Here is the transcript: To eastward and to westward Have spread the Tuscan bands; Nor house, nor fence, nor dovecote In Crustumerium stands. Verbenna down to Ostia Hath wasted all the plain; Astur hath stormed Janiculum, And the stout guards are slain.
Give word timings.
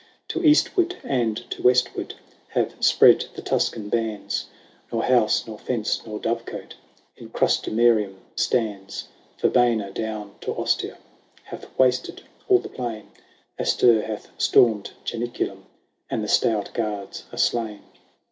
To 0.29 0.43
eastward 0.43 0.95
and 1.03 1.37
to 1.51 1.61
westward 1.61 2.15
Have 2.53 2.73
spread 2.83 3.23
the 3.35 3.41
Tuscan 3.43 3.87
bands; 3.87 4.47
Nor 4.91 5.03
house, 5.03 5.45
nor 5.45 5.59
fence, 5.59 6.01
nor 6.07 6.17
dovecote 6.19 6.73
In 7.17 7.29
Crustumerium 7.29 8.15
stands. 8.35 9.09
Verbenna 9.39 9.91
down 9.91 10.33
to 10.41 10.55
Ostia 10.55 10.97
Hath 11.43 11.67
wasted 11.77 12.23
all 12.49 12.57
the 12.57 12.67
plain; 12.67 13.11
Astur 13.59 14.01
hath 14.03 14.29
stormed 14.39 14.89
Janiculum, 15.05 15.65
And 16.09 16.23
the 16.23 16.27
stout 16.27 16.73
guards 16.73 17.25
are 17.31 17.37
slain. 17.37 17.83